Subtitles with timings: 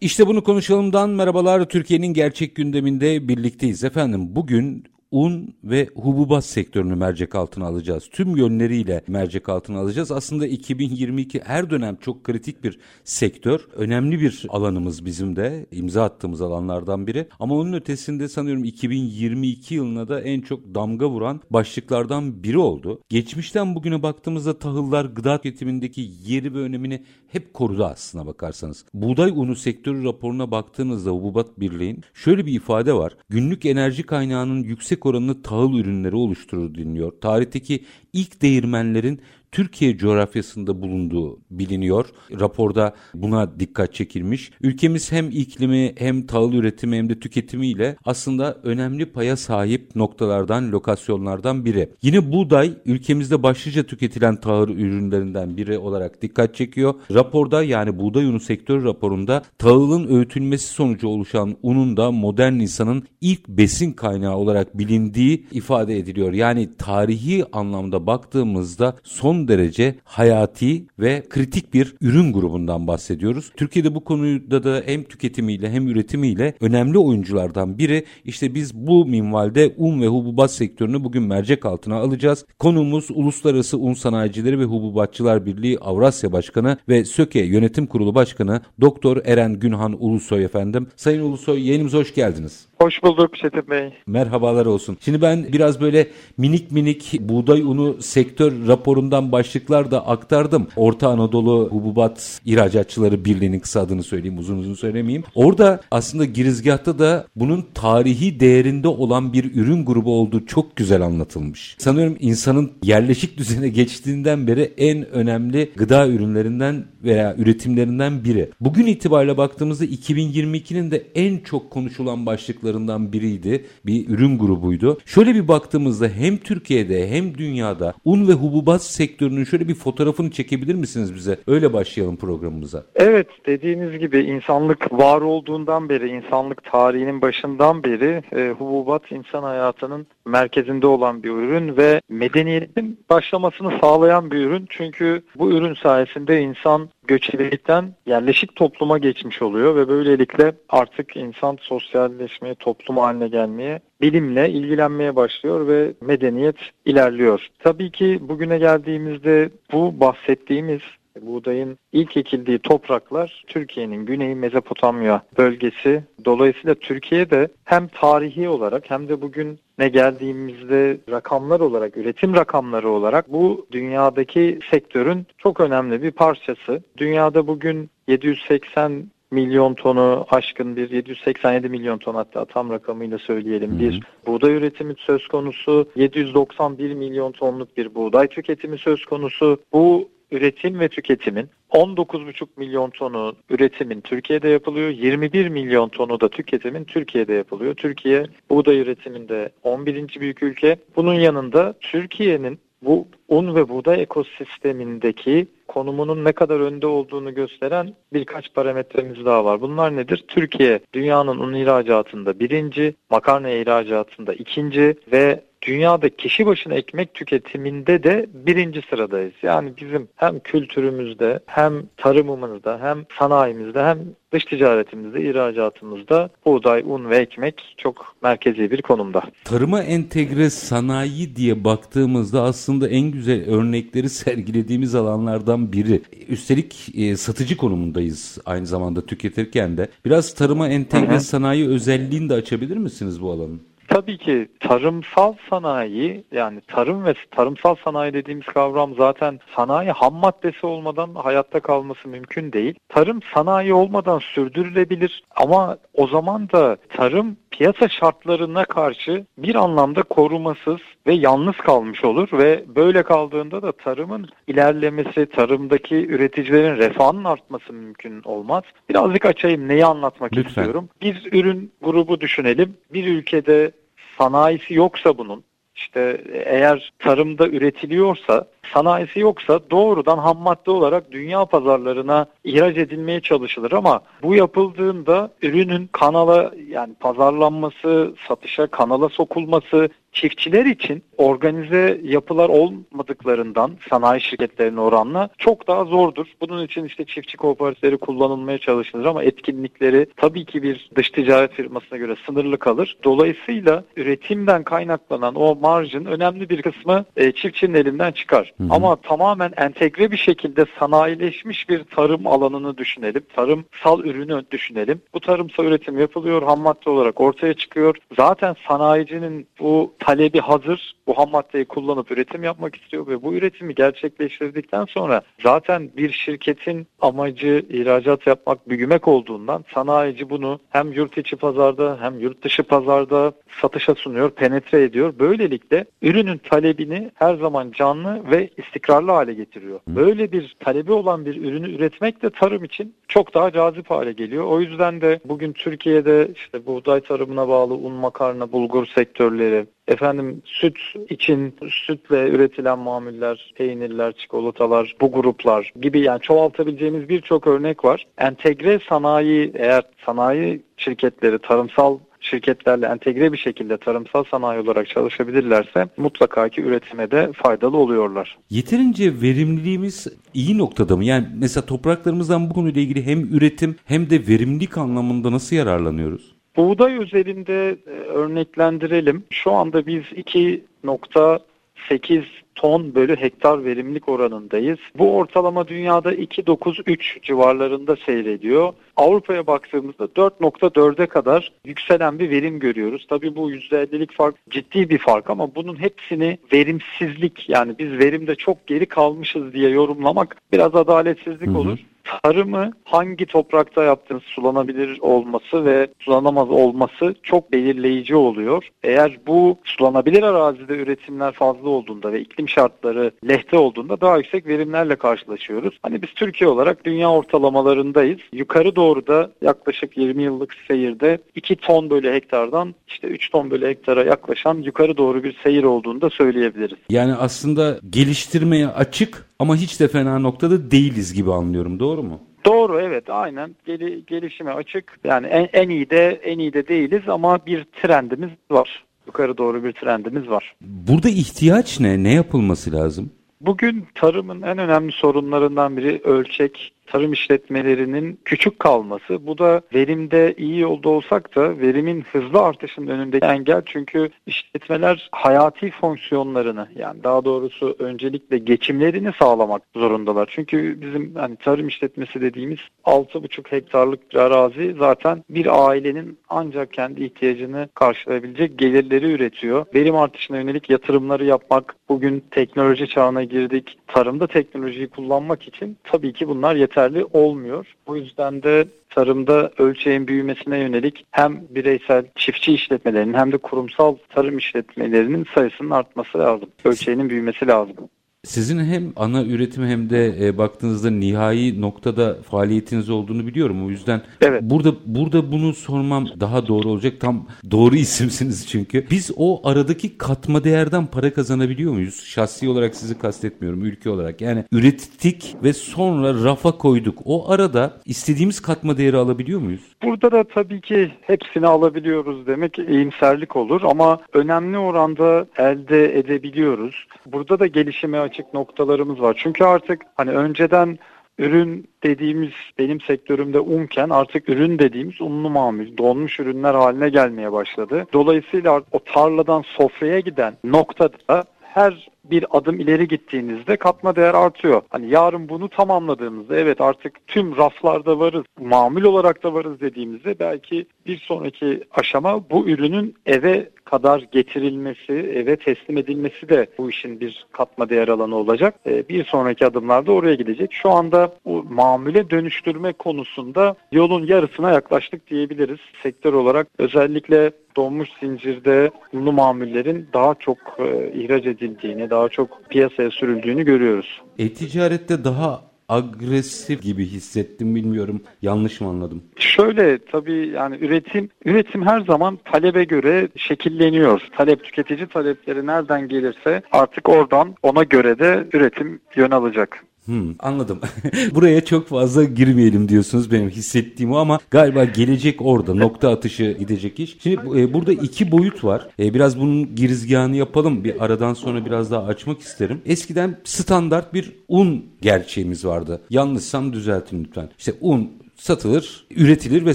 [0.00, 4.36] İşte bunu konuşalımdan merhabalar Türkiye'nin gerçek gündeminde birlikteyiz efendim.
[4.36, 8.08] Bugün un ve hububat sektörünü mercek altına alacağız.
[8.12, 10.12] Tüm yönleriyle mercek altına alacağız.
[10.12, 13.60] Aslında 2022 her dönem çok kritik bir sektör.
[13.72, 17.28] Önemli bir alanımız bizim de imza attığımız alanlardan biri.
[17.40, 23.00] Ama onun ötesinde sanıyorum 2022 yılına da en çok damga vuran başlıklardan biri oldu.
[23.08, 28.84] Geçmişten bugüne baktığımızda tahıllar gıda tüketimindeki yeri ve önemini hep korudu aslına bakarsanız.
[28.94, 33.16] Buğday unu sektörü raporuna baktığınızda Hububat Birliği'nin şöyle bir ifade var.
[33.28, 37.12] Günlük enerji kaynağının yüksek oranını tahıl ürünleri oluşturur dinliyor.
[37.20, 39.20] Tarihteki ilk değirmenlerin
[39.52, 42.06] Türkiye coğrafyasında bulunduğu biliniyor.
[42.40, 44.50] Raporda buna dikkat çekilmiş.
[44.62, 51.64] Ülkemiz hem iklimi hem tahıl üretimi hem de tüketimiyle aslında önemli paya sahip noktalardan, lokasyonlardan
[51.64, 51.88] biri.
[52.02, 56.94] Yine buğday ülkemizde başlıca tüketilen tahıl ürünlerinden biri olarak dikkat çekiyor.
[57.14, 63.48] Raporda yani buğday unu sektör raporunda tahılın öğütülmesi sonucu oluşan unun da modern insanın ilk
[63.48, 66.32] besin kaynağı olarak bilindiği ifade ediliyor.
[66.32, 73.52] Yani tarihi anlamda baktığımızda son son derece hayati ve kritik bir ürün grubundan bahsediyoruz.
[73.56, 78.04] Türkiye'de bu konuda da hem tüketimiyle hem üretimiyle önemli oyunculardan biri.
[78.24, 82.44] İşte biz bu minvalde un ve hububat sektörünü bugün mercek altına alacağız.
[82.58, 89.16] Konuğumuz Uluslararası Un Sanayicileri ve Hububatçılar Birliği Avrasya Başkanı ve SÖKE Yönetim Kurulu Başkanı Doktor
[89.24, 90.86] Eren Günhan Ulusoy efendim.
[90.96, 92.67] Sayın Ulusoy yayınımıza hoş geldiniz.
[92.80, 93.92] Hoş bulduk Çetin Bey.
[94.06, 94.98] Merhabalar olsun.
[95.00, 100.66] Şimdi ben biraz böyle minik minik buğday unu sektör raporundan başlıklar da aktardım.
[100.76, 105.24] Orta Anadolu Hububat İhracatçıları Birliği'nin kısa adını söyleyeyim uzun uzun söylemeyeyim.
[105.34, 111.76] Orada aslında girizgahta da bunun tarihi değerinde olan bir ürün grubu olduğu çok güzel anlatılmış.
[111.78, 118.50] Sanıyorum insanın yerleşik düzene geçtiğinden beri en önemli gıda ürünlerinden veya üretimlerinden biri.
[118.60, 122.26] Bugün itibariyle baktığımızda 2022'nin de en çok konuşulan
[122.68, 123.64] başlıklarından biriydi.
[123.86, 124.98] Bir ürün grubuydu.
[125.06, 130.74] Şöyle bir baktığımızda hem Türkiye'de hem dünyada un ve hububat sektörünün şöyle bir fotoğrafını çekebilir
[130.74, 131.38] misiniz bize?
[131.46, 132.84] Öyle başlayalım programımıza.
[132.94, 140.06] Evet dediğiniz gibi insanlık var olduğundan beri, insanlık tarihinin başından beri e, hububat insan hayatının
[140.28, 144.66] merkezinde olan bir ürün ve medeniyetin başlamasını sağlayan bir ürün.
[144.70, 152.54] Çünkü bu ürün sayesinde insan göçebelikten yerleşik topluma geçmiş oluyor ve böylelikle artık insan sosyalleşmeye,
[152.54, 157.46] toplum haline gelmeye, bilimle ilgilenmeye başlıyor ve medeniyet ilerliyor.
[157.58, 160.80] Tabii ki bugüne geldiğimizde bu bahsettiğimiz
[161.26, 166.04] buğdayın ilk ekildiği topraklar Türkiye'nin Güney Mezopotamya bölgesi.
[166.24, 173.32] Dolayısıyla Türkiye'de hem tarihi olarak hem de bugün ne geldiğimizde rakamlar olarak, üretim rakamları olarak
[173.32, 176.82] bu dünyadaki sektörün çok önemli bir parçası.
[176.96, 183.78] Dünyada bugün 780 milyon tonu aşkın bir 787 milyon ton hatta tam rakamıyla söyleyelim Hı-hı.
[183.78, 190.80] bir buğday üretimi söz konusu 791 milyon tonluk bir buğday tüketimi söz konusu bu üretim
[190.80, 194.88] ve tüketimin 19,5 milyon tonu üretimin Türkiye'de yapılıyor.
[194.88, 197.74] 21 milyon tonu da tüketimin Türkiye'de yapılıyor.
[197.74, 200.20] Türkiye buğday üretiminde 11.
[200.20, 200.76] büyük ülke.
[200.96, 208.54] Bunun yanında Türkiye'nin bu un ve buğday ekosistemindeki konumunun ne kadar önde olduğunu gösteren birkaç
[208.54, 209.60] parametremiz daha var.
[209.60, 210.24] Bunlar nedir?
[210.28, 218.26] Türkiye dünyanın un ihracatında birinci, makarna ihracatında ikinci ve dünyada kişi başına ekmek tüketiminde de
[218.32, 219.32] birinci sıradayız.
[219.42, 223.98] Yani bizim hem kültürümüzde hem tarımımızda hem sanayimizde hem
[224.32, 229.22] dış ticaretimizde, ihracatımızda buğday, un ve ekmek çok merkezi bir konumda.
[229.44, 236.02] Tarıma entegre sanayi diye baktığımızda aslında en güzel örnekleri sergilediğimiz alanlardan biri.
[236.28, 239.88] Üstelik e, satıcı konumundayız aynı zamanda tüketirken de.
[240.04, 241.20] Biraz tarıma entegre Hı-hı.
[241.20, 243.60] sanayi özelliğini de açabilir misiniz bu alanın?
[243.88, 250.66] Tabii ki tarımsal sanayi yani tarım ve tarımsal sanayi dediğimiz kavram zaten sanayi ham maddesi
[250.66, 252.74] olmadan hayatta kalması mümkün değil.
[252.88, 260.78] Tarım sanayi olmadan sürdürülebilir ama o zaman da tarım piyasa şartlarına karşı bir anlamda korumasız
[261.06, 268.22] ve yalnız kalmış olur ve böyle kaldığında da tarımın ilerlemesi, tarımdaki üreticilerin refahının artması mümkün
[268.22, 268.64] olmaz.
[268.88, 270.48] Birazcık açayım neyi anlatmak Lütfen.
[270.48, 270.88] istiyorum.
[271.02, 272.76] Bir ürün grubu düşünelim.
[272.92, 273.72] Bir ülkede
[274.18, 275.44] sanayisi yoksa bunun
[275.78, 278.44] işte eğer tarımda üretiliyorsa,
[278.74, 283.72] sanayisi yoksa doğrudan ham madde olarak dünya pazarlarına ihraç edilmeye çalışılır.
[283.72, 289.88] Ama bu yapıldığında ürünün kanala yani pazarlanması, satışa kanala sokulması
[290.20, 296.26] çiftçiler için organize yapılar olmadıklarından sanayi şirketlerine oranla çok daha zordur.
[296.40, 301.98] Bunun için işte çiftçi kooperatifleri kullanılmaya çalışılır ama etkinlikleri tabii ki bir dış ticaret firmasına
[301.98, 302.96] göre sınırlı kalır.
[303.04, 308.52] Dolayısıyla üretimden kaynaklanan o marjın önemli bir kısmı e, çiftçinin elinden çıkar.
[308.58, 308.68] Hı hı.
[308.70, 313.22] Ama tamamen entegre bir şekilde sanayileşmiş bir tarım alanını düşünelim.
[313.36, 315.00] Tarımsal ürünü düşünelim.
[315.14, 317.96] Bu tarımsal üretim yapılıyor, ham madde olarak ortaya çıkıyor.
[318.16, 320.94] Zaten sanayicinin bu talebi hazır.
[321.06, 326.86] Bu ham maddeyi kullanıp üretim yapmak istiyor ve bu üretimi gerçekleştirdikten sonra zaten bir şirketin
[327.00, 333.32] amacı ihracat yapmak, büyümek olduğundan sanayici bunu hem yurt içi pazarda hem yurt dışı pazarda
[333.60, 335.14] satışa sunuyor, penetre ediyor.
[335.18, 339.80] Böylelikle ürünün talebini her zaman canlı ve istikrarlı hale getiriyor.
[339.88, 344.44] Böyle bir talebi olan bir ürünü üretmek de tarım için çok daha cazip hale geliyor.
[344.44, 350.78] O yüzden de bugün Türkiye'de işte buğday tarımına bağlı un, makarna, bulgur sektörleri, efendim süt
[351.08, 358.06] için sütle üretilen mamuller, peynirler, çikolatalar, bu gruplar gibi yani çoğaltabileceğimiz birçok örnek var.
[358.18, 366.48] Entegre sanayi eğer sanayi şirketleri tarımsal şirketlerle entegre bir şekilde tarımsal sanayi olarak çalışabilirlerse mutlaka
[366.48, 368.38] ki üretime de faydalı oluyorlar.
[368.50, 371.04] Yeterince verimliliğimiz iyi noktada mı?
[371.04, 376.37] Yani mesela topraklarımızdan bu konuyla ilgili hem üretim hem de verimlilik anlamında nasıl yararlanıyoruz?
[376.58, 379.24] Buğday özelinde e, örneklendirelim.
[379.30, 382.22] Şu anda biz 2.8
[382.54, 384.78] ton bölü hektar verimlilik oranındayız.
[384.94, 388.72] Bu ortalama dünyada 2.93 civarlarında seyrediyor.
[388.96, 393.06] Avrupa'ya baktığımızda 4.4'e kadar yükselen bir verim görüyoruz.
[393.08, 398.66] Tabii bu %50'lik fark ciddi bir fark ama bunun hepsini verimsizlik yani biz verimde çok
[398.66, 401.76] geri kalmışız diye yorumlamak biraz adaletsizlik Hı hı.
[402.22, 408.68] Tarımı hangi toprakta yaptığınız sulanabilir olması ve sulanamaz olması çok belirleyici oluyor.
[408.82, 414.96] Eğer bu sulanabilir arazide üretimler fazla olduğunda ve iklim şartları lehte olduğunda daha yüksek verimlerle
[414.96, 415.78] karşılaşıyoruz.
[415.82, 418.20] Hani biz Türkiye olarak dünya ortalamalarındayız.
[418.32, 423.66] Yukarı doğru da yaklaşık 20 yıllık seyirde 2 ton bölü hektardan işte 3 ton bölü
[423.66, 426.78] hektara yaklaşan yukarı doğru bir seyir olduğunu da söyleyebiliriz.
[426.90, 431.80] Yani aslında geliştirmeye açık ama hiç de fena noktada değiliz gibi anlıyorum.
[431.80, 432.20] Doğru mu?
[432.44, 437.08] Doğru evet aynen Geli, gelişime açık yani en, en iyi de en iyi de değiliz
[437.08, 438.84] ama bir trendimiz var.
[439.06, 440.54] Yukarı doğru bir trendimiz var.
[440.60, 442.02] Burada ihtiyaç ne?
[442.02, 443.10] Ne yapılması lazım?
[443.40, 449.26] Bugün tarımın en önemli sorunlarından biri ölçek, tarım işletmelerinin küçük kalması.
[449.26, 453.62] Bu da verimde iyi yolda olsak da verimin hızlı artışının önündeki engel.
[453.66, 460.28] Çünkü işletmeler hayati fonksiyonlarını yani daha doğrusu öncelikle geçimlerini sağlamak zorundalar.
[460.32, 467.04] Çünkü bizim hani tarım işletmesi dediğimiz 6,5 hektarlık bir arazi zaten bir ailenin ancak kendi
[467.04, 469.66] ihtiyacını karşılayabilecek gelirleri üretiyor.
[469.74, 473.78] Verim artışına yönelik yatırımları yapmak, bugün teknoloji çağına girdik.
[473.86, 476.77] Tarımda teknolojiyi kullanmak için tabii ki bunlar yeterli
[477.12, 477.66] olmuyor.
[477.86, 484.38] Bu yüzden de tarımda ölçeğin büyümesine yönelik hem bireysel çiftçi işletmelerinin hem de kurumsal tarım
[484.38, 486.48] işletmelerinin sayısının artması lazım.
[486.64, 487.76] Ölçeğinin büyümesi lazım.
[488.24, 493.66] Sizin hem ana üretim hem de e, baktığınızda nihai noktada faaliyetiniz olduğunu biliyorum.
[493.66, 494.42] O yüzden Evet.
[494.42, 497.00] burada burada bunu sormam daha doğru olacak.
[497.00, 498.86] Tam doğru isimsiniz çünkü.
[498.90, 502.04] Biz o aradaki katma değerden para kazanabiliyor muyuz?
[502.04, 504.20] Şahsi olarak sizi kastetmiyorum, ülke olarak.
[504.20, 506.98] Yani ürettik ve sonra rafa koyduk.
[507.04, 509.62] O arada istediğimiz katma değeri alabiliyor muyuz?
[509.82, 516.86] Burada da tabii ki hepsini alabiliyoruz demek iyimserlik olur ama önemli oranda elde edebiliyoruz.
[517.06, 519.16] Burada da gelişime açık noktalarımız var.
[519.22, 520.78] Çünkü artık hani önceden
[521.18, 527.86] ürün dediğimiz benim sektörümde unken artık ürün dediğimiz unlu mamul, donmuş ürünler haline gelmeye başladı.
[527.92, 534.62] Dolayısıyla o tarladan sofraya giden noktada her bir adım ileri gittiğinizde katma değer artıyor.
[534.68, 540.66] Hani yarın bunu tamamladığımızda evet artık tüm raflarda varız, mamul olarak da varız dediğimizde belki
[540.86, 547.26] bir sonraki aşama bu ürünün eve kadar getirilmesi, eve teslim edilmesi de bu işin bir
[547.32, 548.54] katma değer alanı olacak.
[548.66, 550.52] Ee, Bir sonraki adımlarda oraya gidecek.
[550.52, 555.58] Şu anda bu mamule dönüştürme konusunda yolun yarısına yaklaştık diyebiliriz.
[555.82, 562.90] Sektör olarak özellikle donmuş zincirde unlu mamullerin daha çok e, ihraç edildiğini, daha çok piyasaya
[562.90, 564.02] sürüldüğünü görüyoruz.
[564.18, 569.02] E-ticarette daha agresif gibi hissettim bilmiyorum yanlış mı anladım?
[569.16, 574.00] Şöyle tabii yani üretim üretim her zaman talebe göre şekilleniyor.
[574.16, 579.64] Talep tüketici talepleri nereden gelirse artık oradan ona göre de üretim yön alacak.
[579.88, 580.60] Hmm, anladım.
[581.14, 586.80] Buraya çok fazla girmeyelim diyorsunuz benim hissettiğim o ama galiba gelecek orada nokta atışı gidecek
[586.80, 586.96] iş.
[587.02, 588.68] Şimdi e, burada iki boyut var.
[588.80, 590.64] E, biraz bunun girizgahını yapalım.
[590.64, 592.60] Bir aradan sonra biraz daha açmak isterim.
[592.66, 595.80] Eskiden standart bir un gerçeğimiz vardı.
[595.90, 597.28] Yanlışsam düzeltin lütfen.
[597.38, 599.54] İşte un satılır, üretilir ve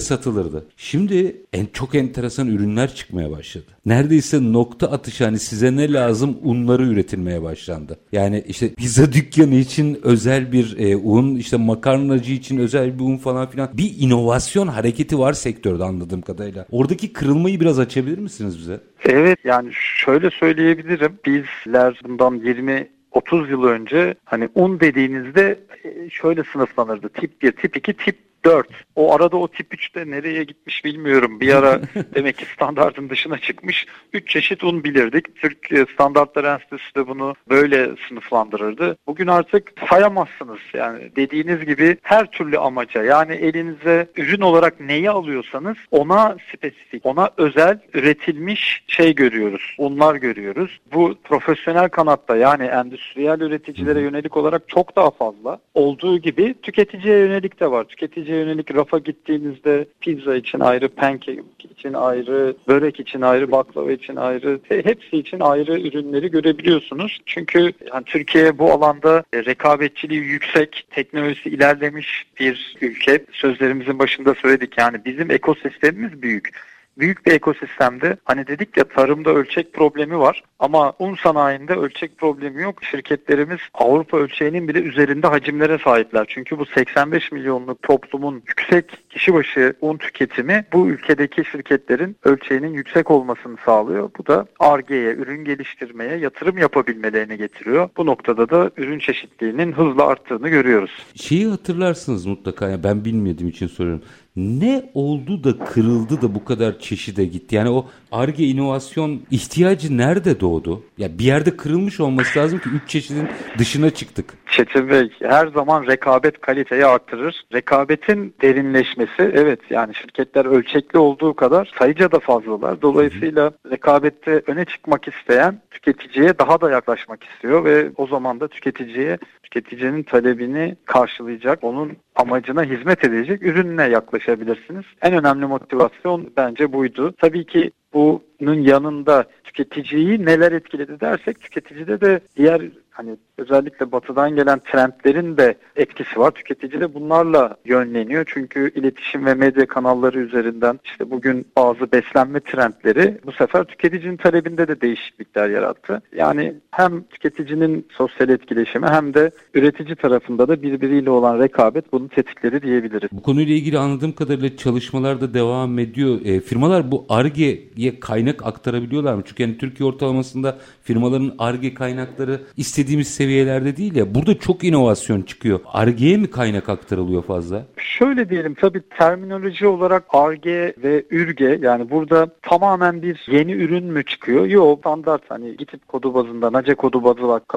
[0.00, 0.66] satılırdı.
[0.76, 3.73] Şimdi en çok enteresan ürünler çıkmaya başladı.
[3.86, 7.98] Neredeyse nokta atışı hani size ne lazım unları üretilmeye başlandı.
[8.12, 13.16] Yani işte pizza dükkanı için özel bir e, un, işte makarnacı için özel bir un
[13.16, 13.70] falan filan.
[13.72, 16.66] Bir inovasyon hareketi var sektörde anladığım kadarıyla.
[16.70, 18.80] Oradaki kırılmayı biraz açabilir misiniz bize?
[19.04, 21.18] Evet yani şöyle söyleyebilirim.
[21.26, 27.08] Bizler bundan 20 30 yıl önce hani un dediğinizde e, şöyle sınıflanırdı.
[27.08, 28.68] Tip 1, tip 2, tip 4.
[28.96, 31.40] O arada o tip 3 de nereye gitmiş bilmiyorum.
[31.40, 31.80] Bir ara
[32.14, 33.86] demek ki standartın dışına çıkmış.
[34.12, 35.36] 3 çeşit un bilirdik.
[35.36, 38.96] Türk Standartlar Enstitüsü de bunu böyle sınıflandırırdı.
[39.06, 40.58] Bugün artık sayamazsınız.
[40.74, 47.30] Yani dediğiniz gibi her türlü amaca yani elinize ürün olarak neyi alıyorsanız ona spesifik, ona
[47.36, 49.74] özel üretilmiş şey görüyoruz.
[49.78, 50.80] Unlar görüyoruz.
[50.94, 55.58] Bu profesyonel kanatta yani endüstriyel üreticilere yönelik olarak çok daha fazla.
[55.74, 57.84] Olduğu gibi tüketiciye yönelik de var.
[57.84, 61.42] Tüketici yönelik rafa gittiğinizde pizza için ayrı, pancake
[61.78, 67.20] için ayrı, börek için ayrı, baklava için ayrı, hepsi için ayrı ürünleri görebiliyorsunuz.
[67.26, 73.24] Çünkü yani Türkiye bu alanda e, rekabetçiliği yüksek, teknolojisi ilerlemiş bir ülke.
[73.32, 76.50] Sözlerimizin başında söyledik yani bizim ekosistemimiz büyük
[76.98, 82.62] büyük bir ekosistemde hani dedik ya tarımda ölçek problemi var ama un sanayinde ölçek problemi
[82.62, 82.84] yok.
[82.84, 86.26] Şirketlerimiz Avrupa ölçeğinin bile üzerinde hacimlere sahipler.
[86.28, 93.10] Çünkü bu 85 milyonluk toplumun yüksek kişi başı un tüketimi bu ülkedeki şirketlerin ölçeğinin yüksek
[93.10, 94.10] olmasını sağlıyor.
[94.18, 97.88] Bu da ARGE'ye, ürün geliştirmeye yatırım yapabilmelerini getiriyor.
[97.96, 100.90] Bu noktada da ürün çeşitliliğinin hızla arttığını görüyoruz.
[101.14, 104.02] Şeyi hatırlarsınız mutlaka ya ben bilmediğim için soruyorum
[104.36, 107.54] ne oldu da kırıldı da bu kadar çeşide gitti?
[107.54, 110.82] Yani o ARGE inovasyon ihtiyacı nerede doğdu?
[110.98, 114.34] Ya bir yerde kırılmış olması lazım ki üç çeşidin dışına çıktık.
[114.50, 117.44] Çetin Bey her zaman rekabet kaliteyi arttırır.
[117.52, 122.82] Rekabetin derinleşmesi evet yani şirketler ölçekli olduğu kadar sayıca da fazlalar.
[122.82, 129.18] Dolayısıyla rekabette öne çıkmak isteyen tüketiciye daha da yaklaşmak istiyor ve o zaman da tüketiciye
[129.42, 133.82] tüketicinin talebini karşılayacak, onun amacına hizmet edecek ürünle
[134.28, 134.84] yaklaşabilirsiniz.
[135.02, 137.14] En önemli motivasyon bence buydu.
[137.18, 144.60] Tabii ki bunun yanında tüketiciyi neler etkiledi dersek tüketicide de diğer hani özellikle batıdan gelen
[144.72, 146.30] trendlerin de etkisi var.
[146.30, 148.24] Tüketici de bunlarla yönleniyor.
[148.34, 154.68] Çünkü iletişim ve medya kanalları üzerinden işte bugün bazı beslenme trendleri bu sefer tüketicinin talebinde
[154.68, 156.02] de değişiklikler yarattı.
[156.16, 162.62] Yani hem tüketicinin sosyal etkileşimi hem de üretici tarafında da birbiriyle olan rekabet bunu tetikledi
[162.62, 163.08] diyebiliriz.
[163.12, 166.20] Bu konuyla ilgili anladığım kadarıyla çalışmalar da devam ediyor.
[166.24, 169.22] E, firmalar bu ARGE'ye kaynak aktarabiliyorlar mı?
[169.26, 174.14] Çünkü yani Türkiye ortalamasında firmaların ARGE kaynakları istediğimiz seviyelerde değil ya.
[174.14, 175.60] Burada çok inovasyon çıkıyor.
[175.72, 177.62] ARGE'ye mi kaynak aktarılıyor fazla?
[177.76, 184.04] Şöyle diyelim tabii terminoloji olarak ARGE ve ÜRGE yani burada tamamen bir yeni ürün mü
[184.04, 184.46] çıkıyor?
[184.46, 187.04] Yok standart hani gitip kodu bazında, NACE kodu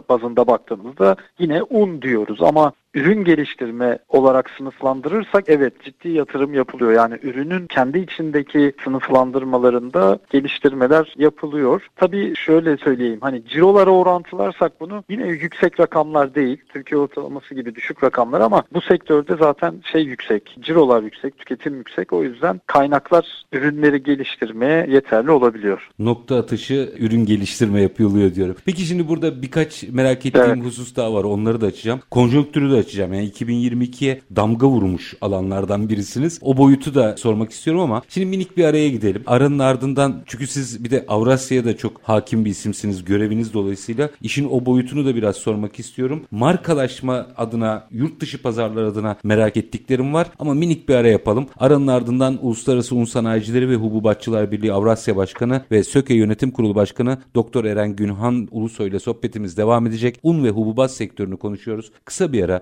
[0.10, 6.92] bazında baktığımızda yine un diyoruz ama ürün geliştirme olarak sınıflandırırsak evet ciddi yatırım yapılıyor.
[6.92, 11.88] Yani ürünün kendi içindeki sınıflandırmalarında geliştirmeler yapılıyor.
[11.96, 16.58] Tabii şöyle söyleyeyim hani cirolara orantılarsak bunu yine yüksek rakamlar değil.
[16.70, 20.58] Türkiye ortalaması gibi düşük rakamlar ama bu sektörde zaten şey yüksek.
[20.60, 22.14] Cirolar yüksek, tüketim yüksek.
[22.14, 25.90] O yüzden kaynaklar ürünleri geliştirmeye yeterli olabiliyor.
[26.00, 28.56] Nokta atışı ürün geliştirme yapılıyor diyorum.
[28.66, 30.64] Peki şimdi burada birkaç merak ettiğim evet.
[30.64, 31.24] husus daha var.
[31.24, 32.00] Onları da açacağım.
[32.12, 33.14] Konjonktürü de açacağım.
[33.14, 36.40] Yani 2022'ye damga vurmuş alanlardan birisiniz.
[36.42, 39.24] O boyutu da sormak istiyorum ama şimdi minik bir araya gidelim.
[39.28, 44.50] Aranın ardından çünkü siz bir de Avrasya'ya da çok hakim bir isimsiniz göreviniz dolayısıyla işin
[44.52, 46.24] o boyutunu da biraz sormak istiyorum.
[46.32, 51.48] Markalaşma adına, yurt dışı pazarlar adına merak ettiklerim var ama minik bir ara yapalım.
[51.58, 57.18] Aranın ardından Uluslararası Un Sanayicileri ve Hububatçılar Birliği Avrasya Başkanı ve SÖKE Yönetim Kurulu Başkanı
[57.36, 60.20] Doktor Eren Günhan Ulusoy ile sohbetimiz devam edecek.
[60.24, 61.92] Un ve hububat sektörünü konuşuyoruz.
[62.06, 62.62] Kısa bir ara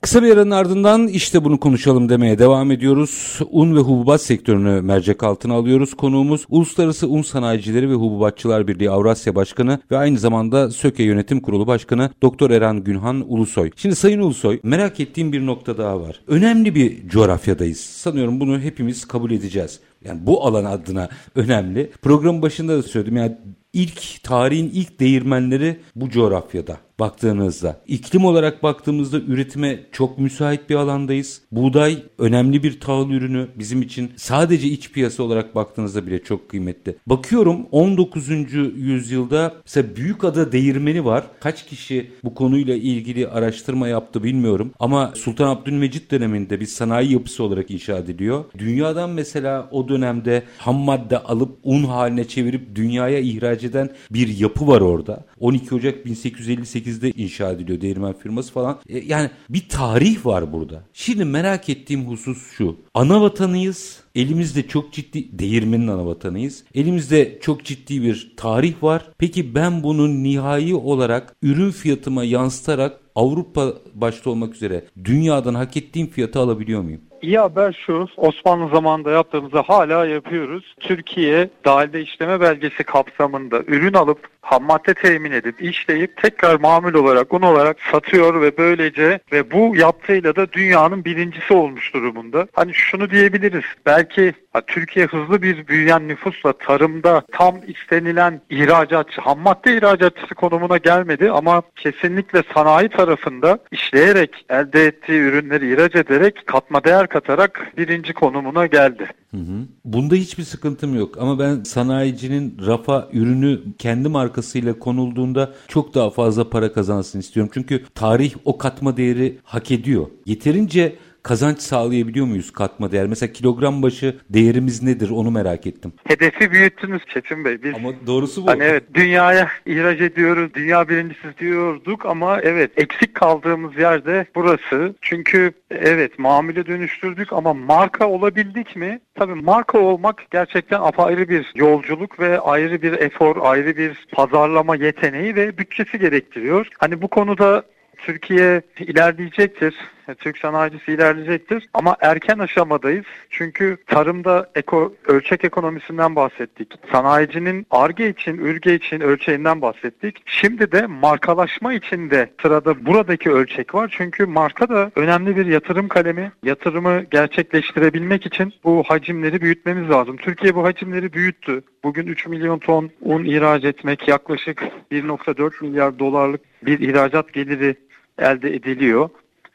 [0.00, 3.38] Kısa bir aranın ardından işte bunu konuşalım demeye devam ediyoruz.
[3.50, 5.94] Un ve hububat sektörünü mercek altına alıyoruz.
[5.94, 11.66] Konuğumuz Uluslararası Un Sanayicileri ve Hububatçılar Birliği Avrasya Başkanı ve aynı zamanda SÖKE Yönetim Kurulu
[11.66, 13.70] Başkanı Doktor Eren Günhan Ulusoy.
[13.76, 16.20] Şimdi Sayın Ulusoy merak ettiğim bir nokta daha var.
[16.28, 17.80] Önemli bir coğrafyadayız.
[17.80, 19.80] Sanıyorum bunu hepimiz kabul edeceğiz.
[20.04, 21.90] Yani bu alan adına önemli.
[22.02, 23.16] Program başında da söyledim.
[23.16, 23.36] Yani
[23.72, 27.80] ilk tarihin ilk değirmenleri bu coğrafyada baktığınızda.
[27.86, 31.42] iklim olarak baktığımızda üretime çok müsait bir alandayız.
[31.52, 36.96] Buğday önemli bir tahıl ürünü bizim için sadece iç piyasa olarak baktığınızda bile çok kıymetli.
[37.06, 38.28] Bakıyorum 19.
[38.76, 41.24] yüzyılda mesela Büyükada değirmeni var.
[41.40, 47.44] Kaç kişi bu konuyla ilgili araştırma yaptı bilmiyorum ama Sultan Abdülmecit döneminde bir sanayi yapısı
[47.44, 48.44] olarak inşa ediliyor.
[48.58, 54.66] Dünyadan mesela o dönemde ham madde alıp un haline çevirip dünyaya ihraç eden bir yapı
[54.66, 55.24] var orada.
[55.40, 58.78] 12 Ocak 1858 1808'de inşa ediliyor değirmen firması falan.
[58.88, 60.82] E, yani bir tarih var burada.
[60.92, 62.76] Şimdi merak ettiğim husus şu.
[62.94, 64.00] Ana vatanıyız.
[64.14, 66.64] Elimizde çok ciddi değirmenin ana vatanıyız.
[66.74, 69.10] Elimizde çok ciddi bir tarih var.
[69.18, 76.06] Peki ben bunu nihai olarak ürün fiyatıma yansıtarak Avrupa başta olmak üzere dünyadan hak ettiğim
[76.06, 77.00] fiyatı alabiliyor muyum?
[77.22, 80.74] İyi haber şu, Osmanlı zamanında yaptığımızı hala yapıyoruz.
[80.80, 87.34] Türkiye dahilde işleme belgesi kapsamında ürün alıp ham madde temin edip işleyip tekrar mamul olarak
[87.34, 92.46] un olarak satıyor ve böylece ve bu yaptığıyla da dünyanın birincisi olmuş durumunda.
[92.52, 93.64] Hani şunu diyebiliriz.
[93.86, 94.34] Belki
[94.66, 101.62] Türkiye hızlı bir büyüyen nüfusla tarımda tam istenilen ihracatçı, ham madde ihracatçısı konumuna gelmedi ama
[101.76, 109.08] kesinlikle sanayi tarafında işleyerek elde ettiği ürünleri ihraç ederek katma değer katarak birinci konumuna geldi.
[109.30, 109.66] Hı hı.
[109.84, 116.50] Bunda hiçbir sıkıntım yok ama ben sanayicinin rafa ürünü kendi markasıyla konulduğunda çok daha fazla
[116.50, 117.50] para kazansın istiyorum.
[117.54, 120.06] Çünkü tarih o katma değeri hak ediyor.
[120.26, 123.06] Yeterince kazanç sağlayabiliyor muyuz katma değer?
[123.06, 125.92] Mesela kilogram başı değerimiz nedir onu merak ettim.
[126.04, 127.62] Hedefi büyüttünüz Çetin Bey.
[127.62, 128.46] Biz, ama doğrusu bu.
[128.46, 134.94] Hani evet dünyaya ihraç ediyoruz, dünya birincisi diyorduk ama evet eksik kaldığımız yerde burası.
[135.00, 139.00] Çünkü evet mamule dönüştürdük ama marka olabildik mi?
[139.14, 145.34] Tabii marka olmak gerçekten apayrı bir yolculuk ve ayrı bir efor, ayrı bir pazarlama yeteneği
[145.36, 146.66] ve bütçesi gerektiriyor.
[146.78, 147.62] Hani bu konuda
[147.96, 149.74] Türkiye ilerleyecektir.
[150.14, 151.68] Türk sanayicisi ilerleyecektir.
[151.74, 153.04] Ama erken aşamadayız.
[153.30, 156.74] Çünkü tarımda eko, ölçek ekonomisinden bahsettik.
[156.92, 160.22] Sanayicinin ARGE için, ürge için ölçeğinden bahsettik.
[160.26, 163.94] Şimdi de markalaşma için de sırada buradaki ölçek var.
[163.96, 166.32] Çünkü marka da önemli bir yatırım kalemi.
[166.44, 170.16] Yatırımı gerçekleştirebilmek için bu hacimleri büyütmemiz lazım.
[170.16, 171.62] Türkiye bu hacimleri büyüttü.
[171.84, 177.74] Bugün 3 milyon ton un ihraç etmek yaklaşık 1.4 milyar dolarlık bir ihracat geliri
[178.18, 179.08] elde ediliyor.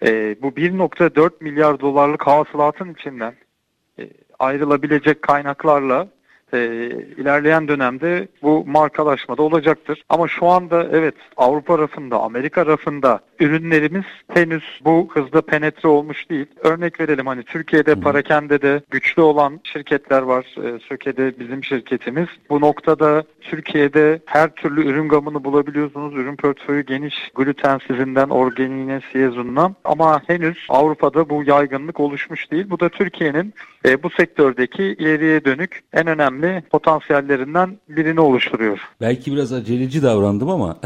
[0.03, 3.35] E, bu 1.4 milyar dolarlık hasılatın içinden
[3.99, 6.07] e, ayrılabilecek kaynaklarla
[6.53, 6.57] e,
[7.17, 10.03] ilerleyen dönemde bu markalaşmada olacaktır.
[10.09, 16.45] Ama şu anda evet Avrupa rafında, Amerika rafında ürünlerimiz henüz bu hızda penetre olmuş değil.
[16.63, 20.45] Örnek verelim hani Türkiye'de parakende de güçlü olan şirketler var.
[20.63, 22.27] E, Söke'de bizim şirketimiz.
[22.49, 26.13] Bu noktada Türkiye'de her türlü ürün gamını bulabiliyorsunuz.
[26.13, 27.31] Ürün portföyü geniş.
[27.35, 29.75] Glutensizinden, organiğine, siyezundan.
[29.83, 32.69] Ama henüz Avrupa'da bu yaygınlık oluşmuş değil.
[32.69, 33.53] Bu da Türkiye'nin
[33.85, 38.79] e, bu sektördeki ileriye dönük en önemli potansiyellerinden birini oluşturuyor.
[39.01, 40.79] Belki biraz aceleci davrandım ama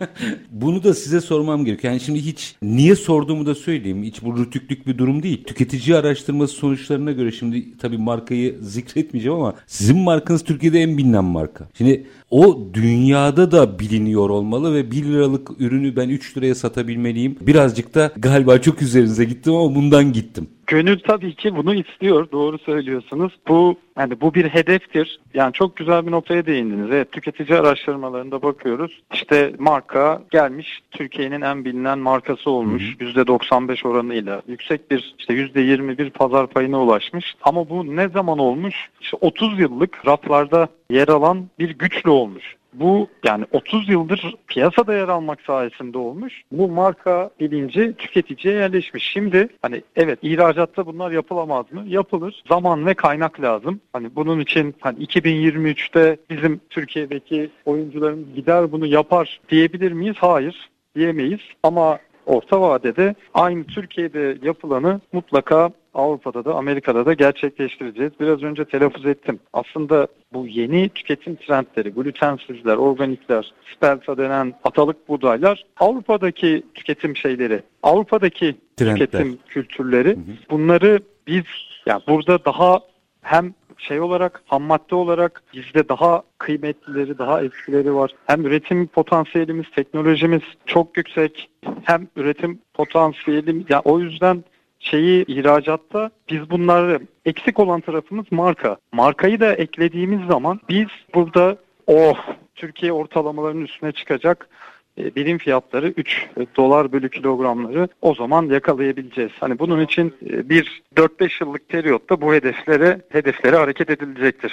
[0.50, 1.92] bunu da size sormam gerekiyor.
[1.92, 4.02] Yani şimdi hiç niye sorduğumu da söyleyeyim.
[4.02, 5.44] Hiç bu rütüklük bir durum değil.
[5.44, 11.68] Tüketici araştırması sonuçlarına göre şimdi tabii markayı zikretmeyeceğim ama sizin markanız Türkiye'de en bilinen marka.
[11.74, 17.36] Şimdi o dünyada da biliniyor olmalı ve 1 liralık ürünü ben 3 liraya satabilmeliyim.
[17.40, 20.48] Birazcık da galiba çok üzerinize gittim ama bundan gittim.
[20.74, 22.30] Gönül tabii ki bunu istiyor.
[22.32, 23.32] Doğru söylüyorsunuz.
[23.48, 25.20] Bu yani bu bir hedeftir.
[25.34, 26.90] Yani çok güzel bir noktaya değindiniz.
[26.92, 29.02] Evet tüketici araştırmalarında bakıyoruz.
[29.12, 32.96] İşte marka gelmiş Türkiye'nin en bilinen markası olmuş.
[32.98, 33.08] Hı hı.
[33.10, 34.42] %95 oranıyla.
[34.48, 37.34] Yüksek bir işte %21 pazar payına ulaşmış.
[37.42, 38.74] Ama bu ne zaman olmuş?
[39.00, 42.56] İşte 30 yıllık raflarda yer alan bir güçlü olmuş.
[42.74, 46.42] Bu yani 30 yıldır piyasada yer almak sayesinde olmuş.
[46.52, 49.12] Bu marka bilinci tüketiciye yerleşmiş.
[49.12, 51.84] Şimdi hani evet ihracatta bunlar yapılamaz mı?
[51.86, 52.42] Yapılır.
[52.48, 53.80] Zaman ve kaynak lazım.
[53.92, 60.16] Hani bunun için hani 2023'te bizim Türkiye'deki oyuncularımız gider bunu yapar diyebilir miyiz?
[60.18, 61.40] Hayır diyemeyiz.
[61.62, 68.12] Ama orta vadede aynı Türkiye'de yapılanı mutlaka Avrupa'da da Amerika'da da gerçekleştireceğiz.
[68.20, 69.40] Biraz önce telaffuz ettim.
[69.52, 78.56] Aslında bu yeni tüketim trendleri, glutensizler, organikler, spelta denen atalık buğdaylar Avrupa'daki tüketim şeyleri, Avrupa'daki
[78.76, 78.94] Trendler.
[78.94, 80.50] tüketim kültürleri hı hı.
[80.50, 81.44] bunları biz
[81.86, 82.80] yani burada daha
[83.22, 88.10] hem şey olarak ham madde olarak bizde daha kıymetlileri, daha eskileri var.
[88.26, 91.50] Hem üretim potansiyelimiz, teknolojimiz çok yüksek.
[91.84, 94.44] Hem üretim potansiyelimiz yani o yüzden
[94.84, 98.76] şeyi ihracatta biz bunları eksik olan tarafımız marka.
[98.92, 102.16] Markayı da eklediğimiz zaman biz burada oh
[102.54, 104.48] Türkiye ortalamalarının üstüne çıkacak
[104.98, 106.26] birim fiyatları 3
[106.56, 109.32] dolar bölü kilogramları o zaman yakalayabileceğiz.
[109.40, 114.52] Hani bunun için e, bir 4-5 yıllık periyotta bu hedeflere hedeflere hareket edilecektir.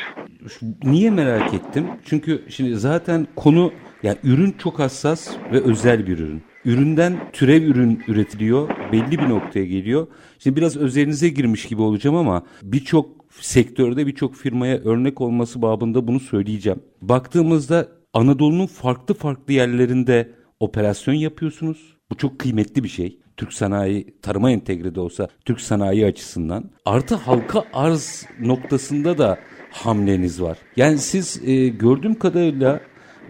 [0.84, 1.88] Niye merak ettim?
[2.06, 3.72] Çünkü şimdi zaten konu
[4.04, 6.44] yani ürün çok hassas ve özel bir ürün.
[6.66, 10.08] Üründen türev ürün üretiliyor, belli bir noktaya geliyor.
[10.40, 16.20] Şimdi biraz özelinize girmiş gibi olacağım ama birçok sektörde birçok firmaya örnek olması babında bunu
[16.20, 16.80] söyleyeceğim.
[17.02, 21.98] Baktığımızda Anadolu'nun farklı farklı yerlerinde operasyon yapıyorsunuz.
[22.12, 23.20] Bu çok kıymetli bir şey.
[23.38, 26.72] Türk sanayi tarıma entegre de olsa Türk sanayi açısından.
[26.86, 29.40] Artı halka arz noktasında da
[29.72, 30.58] hamleniz var.
[30.76, 32.80] Yani siz e, gördüğüm kadarıyla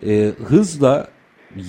[0.05, 1.07] e, hızla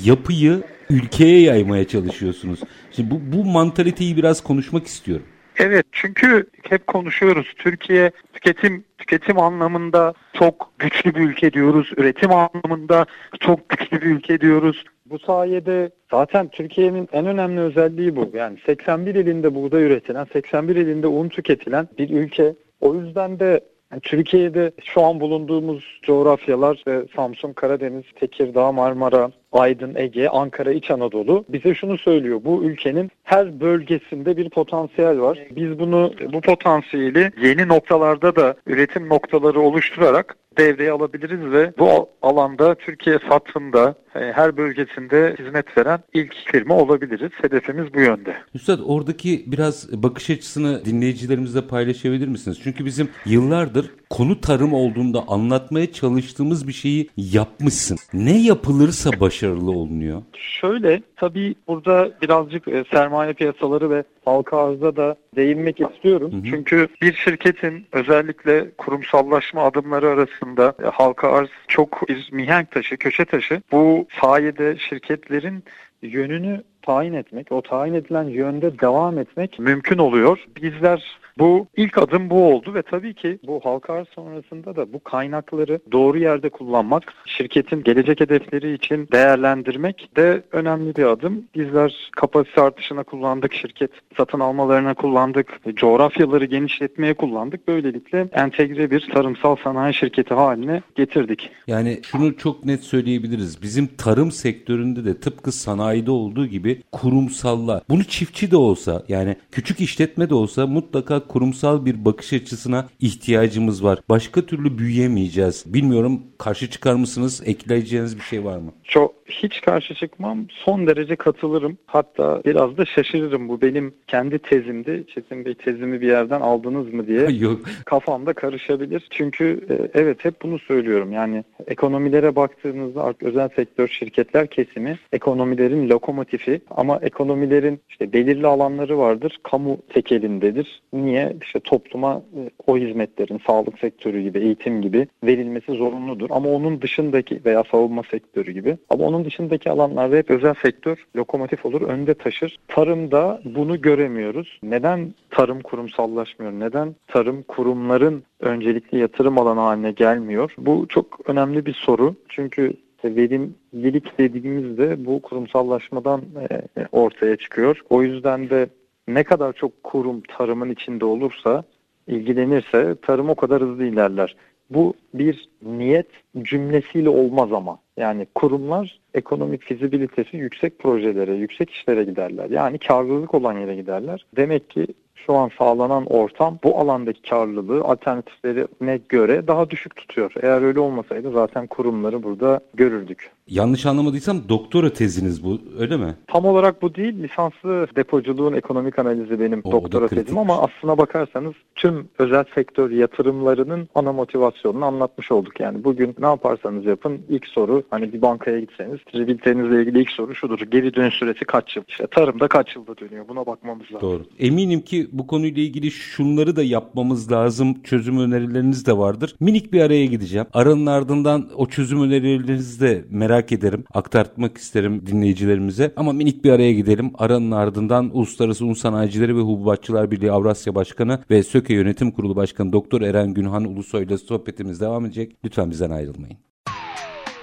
[0.05, 2.61] yapıyı ülkeye yaymaya çalışıyorsunuz.
[2.93, 5.27] Şimdi bu, bu mantaliteyi biraz konuşmak istiyorum.
[5.59, 7.47] Evet çünkü hep konuşuyoruz.
[7.59, 11.91] Türkiye tüketim tüketim anlamında çok güçlü bir ülke diyoruz.
[11.97, 13.07] Üretim anlamında
[13.41, 14.85] çok güçlü bir ülke diyoruz.
[15.07, 18.31] Bu sayede zaten Türkiye'nin en önemli özelliği bu.
[18.35, 22.55] Yani 81 ilinde buğday üretilen, 81 ilinde un tüketilen bir ülke.
[22.81, 23.61] O yüzden de
[24.03, 31.45] Türkiye'de şu an bulunduğumuz coğrafyalar ve Samsun, Karadeniz, Tekirdağ, Marmara, Aydın, Ege, Ankara, İç Anadolu
[31.49, 32.41] bize şunu söylüyor.
[32.45, 35.39] Bu ülkenin her bölgesinde bir potansiyel var.
[35.57, 42.75] Biz bunu bu potansiyeli yeni noktalarda da üretim noktaları oluşturarak devreye alabiliriz ve bu alanda
[42.75, 47.31] Türkiye satında e, her bölgesinde hizmet veren ilk firma olabiliriz.
[47.43, 48.37] Hedefimiz bu yönde.
[48.55, 52.61] Üstad oradaki biraz bakış açısını dinleyicilerimizle paylaşabilir misiniz?
[52.65, 57.99] Çünkü bizim yıllardır konu tarım olduğunda anlatmaya çalıştığımız bir şeyi yapmışsın.
[58.13, 60.23] Ne yapılırsa başarılı olunuyor.
[60.61, 66.33] Şöyle tabii burada birazcık e, sermaye piyasaları ve halka arzda da değinmek istiyorum.
[66.33, 66.43] Hı hı.
[66.51, 73.25] Çünkü bir şirketin özellikle kurumsallaşma adımları arasında e, halka arz çok bir mihenk taşı, köşe
[73.25, 73.63] taşı.
[73.73, 75.65] Bu sayede şirketlerin
[76.03, 80.45] yönünü tayin etmek, o tayin edilen yönde devam etmek mümkün oluyor.
[80.63, 85.05] Bizler bu ilk adım bu oldu ve tabii ki bu halka arz sonrasında da bu
[85.05, 91.45] kaynakları doğru yerde kullanmak, şirketin gelecek hedefleri için değerlendirmek de önemli bir adım.
[91.55, 97.69] Bizler kapasite artışına kullandık, şirket satın almalarına kullandık, coğrafyaları genişletmeye kullandık.
[97.69, 101.51] Böylelikle entegre bir tarımsal sanayi şirketi haline getirdik.
[101.67, 103.63] Yani şunu çok net söyleyebiliriz.
[103.63, 109.81] Bizim tarım sektöründe de tıpkı sanayide olduğu gibi kurumsalla, bunu çiftçi de olsa yani küçük
[109.81, 113.99] işletme de olsa mutlaka kurumsal bir bakış açısına ihtiyacımız var.
[114.09, 115.65] Başka türlü büyüyemeyeceğiz.
[115.67, 117.43] Bilmiyorum karşı çıkar mısınız?
[117.45, 118.73] Ekleyeceğiniz bir şey var mı?
[118.85, 120.47] Çok hiç karşı çıkmam.
[120.51, 121.79] Son derece katılırım.
[121.87, 123.49] Hatta biraz da şaşırırım.
[123.49, 125.05] Bu benim kendi tezimdi.
[125.15, 127.27] Çetin Bey tezimi bir yerden aldınız mı diye.
[127.39, 127.61] Yok.
[127.85, 129.07] Kafamda karışabilir.
[129.11, 131.13] Çünkü e, evet hep bunu söylüyorum.
[131.13, 139.39] Yani ekonomilere baktığınızda özel sektör şirketler kesimi ekonomilerin lokomotifi ama ekonomilerin işte belirli alanları vardır.
[139.43, 140.83] Kamu tekelindedir.
[140.93, 141.37] Niye?
[141.43, 146.31] İşte topluma e, o hizmetlerin sağlık sektörü gibi, eğitim gibi verilmesi zorunludur.
[146.31, 148.77] Ama onun dışındaki veya savunma sektörü gibi.
[148.91, 152.59] Ama onun dışındaki alanlarda hep özel sektör lokomotif olur, önde taşır.
[152.69, 154.59] Tarımda bunu göremiyoruz.
[154.63, 156.53] Neden tarım kurumsallaşmıyor?
[156.53, 160.55] Neden tarım kurumların öncelikli yatırım alanı haline gelmiyor?
[160.59, 162.15] Bu çok önemli bir soru.
[162.29, 162.73] Çünkü
[163.05, 167.81] verimlilik dediğimizde bu kurumsallaşmadan e, ortaya çıkıyor.
[167.91, 168.67] O yüzden de
[169.09, 171.65] ne kadar çok kurum tarımın içinde olursa,
[172.07, 174.37] ilgilenirse tarım o kadar hızlı ilerler.
[174.71, 176.07] Bu bir niyet
[176.43, 177.79] cümlesiyle olmaz ama.
[177.97, 182.51] Yani kurumlar ekonomik fizibilitesi yüksek projelere, yüksek işlere giderler.
[182.51, 184.27] Yani karlılık olan yere giderler.
[184.37, 184.87] Demek ki
[185.27, 190.33] şu an sağlanan ortam bu alandaki karlılığı alternatiflerine göre daha düşük tutuyor.
[190.43, 193.31] Eğer öyle olmasaydı zaten kurumları burada görürdük.
[193.49, 196.15] Yanlış anlamadıysam doktora teziniz bu öyle mi?
[196.27, 197.23] Tam olarak bu değil.
[197.23, 202.45] Lisanslı depoculuğun ekonomik analizi benim O, o doktora da tezim ama aslına bakarsanız tüm özel
[202.55, 205.61] sektör yatırımlarının ana motivasyonunu anlatmış olduk.
[205.61, 210.35] Yani bugün ne yaparsanız yapın ilk soru hani bir bankaya gitseniz kredibilitenizle ilgili ilk soru
[210.35, 210.59] şudur.
[210.61, 211.83] Geri dönüş süresi kaç yıl?
[211.89, 213.29] İşte tarımda kaç yılda dönüyor?
[213.29, 214.09] Buna bakmamız lazım.
[214.09, 214.23] Doğru.
[214.39, 217.83] Eminim ki bu konuyla ilgili şunları da yapmamız lazım.
[217.83, 219.37] Çözüm önerileriniz de vardır.
[219.41, 220.47] Minik bir araya gideceğim.
[220.53, 223.85] Aranın ardından o çözüm önerilerinizi de merak ederim.
[223.95, 225.93] Aktartmak isterim dinleyicilerimize.
[225.97, 227.11] Ama minik bir araya gidelim.
[227.19, 232.73] Aranın ardından Uluslararası Un Sanayicileri ve Hububatçılar Birliği Avrasya Başkanı ve SÖKE Yönetim Kurulu Başkanı
[232.73, 235.37] Doktor Eren Günhan Ulusoy ile sohbetimiz devam edecek.
[235.45, 236.37] Lütfen bizden ayrılmayın.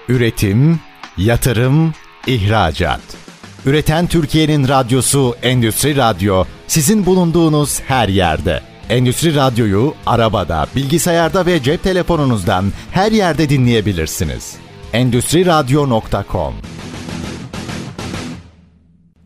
[0.10, 0.80] Üretim,
[1.18, 1.94] yatırım,
[2.28, 3.02] ihracat.
[3.66, 8.62] Üreten Türkiye'nin radyosu Endüstri Radyo sizin bulunduğunuz her yerde.
[8.90, 14.56] Endüstri Radyo'yu arabada, bilgisayarda ve cep telefonunuzdan her yerde dinleyebilirsiniz.
[14.94, 16.54] Endüstri Radyo.com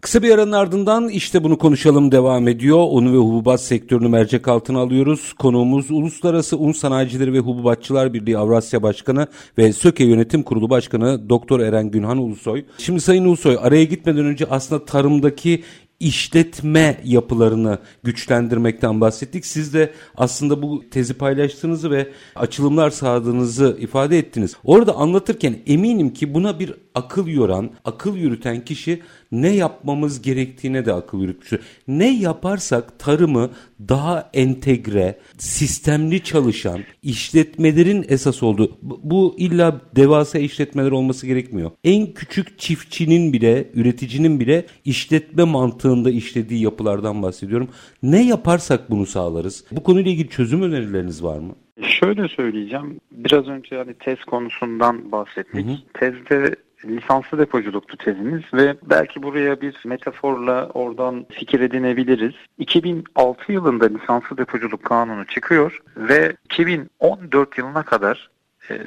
[0.02, 2.88] Kısa bir aranın ardından işte bunu konuşalım devam ediyor.
[2.92, 5.34] Un ve hububat sektörünü mercek altına alıyoruz.
[5.34, 11.60] Konuğumuz Uluslararası Un Sanayicileri ve Hububatçılar Birliği Avrasya Başkanı ve SÖKE Yönetim Kurulu Başkanı Doktor
[11.60, 12.66] Eren Günhan Ulusoy.
[12.78, 15.64] Şimdi Sayın Ulusoy araya gitmeden önce aslında tarımdaki
[16.04, 19.46] işletme yapılarını güçlendirmekten bahsettik.
[19.46, 24.56] Siz de aslında bu tezi paylaştığınızı ve açılımlar sağladığınızı ifade ettiniz.
[24.64, 29.02] Orada anlatırken eminim ki buna bir akıl yoran, akıl yürüten kişi
[29.32, 31.60] ne yapmamız gerektiğine de akıl yürütmüştür.
[31.88, 33.50] Ne yaparsak tarımı
[33.90, 41.72] daha entegre, sistemli çalışan işletmelerin esas olduğu, bu- illa devasa işletmeler olması gerekmiyor.
[41.84, 47.70] En küçük çiftçinin bile, üreticinin bile işletme mantığında işlediği yapılardan bahsediyorum.
[48.04, 49.66] Ne yaparsak bunu sağlarız.
[49.72, 51.56] Bu konuyla ilgili çözüm önerileriniz var mı?
[52.00, 53.00] Şöyle söyleyeceğim.
[53.12, 55.66] Biraz önce hani tez konusundan bahsettik.
[56.00, 62.34] Tezde lisanslı depoculuktu tezimiz ve belki buraya bir metaforla oradan fikir edinebiliriz.
[62.58, 68.30] 2006 yılında lisanslı depoculuk kanunu çıkıyor ve 2014 yılına kadar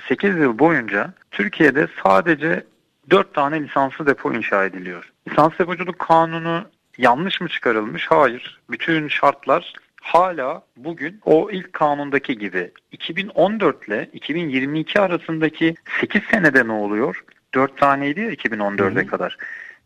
[0.09, 2.64] 8 yıl boyunca Türkiye'de sadece
[3.11, 5.12] 4 tane lisanslı depo inşa ediliyor.
[5.28, 6.64] Lisanslı depoculuk kanunu
[6.98, 8.06] yanlış mı çıkarılmış?
[8.06, 8.61] Hayır.
[8.70, 16.72] Bütün şartlar hala bugün o ilk kanundaki gibi 2014 ile 2022 arasındaki 8 senede ne
[16.72, 17.24] oluyor?
[17.57, 19.37] 4 taneydi ya 2014'e kadar.